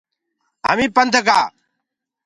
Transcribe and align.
همي 0.67 0.87
پنڌ 0.95 1.13
گآ۔ 1.27 1.39